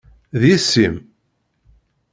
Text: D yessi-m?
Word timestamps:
D 0.39 0.41
yessi-m? 0.49 0.95